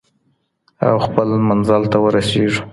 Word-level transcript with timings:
او 0.87 0.95
خپل 1.05 1.27
منزل 1.47 1.83
ته 1.91 1.97
ورسېږو. 2.03 2.61